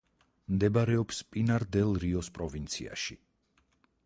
მდებარეობს 0.53 1.19
პინარ-დელ-რიოს 1.35 2.31
პროვინციაში. 2.39 3.23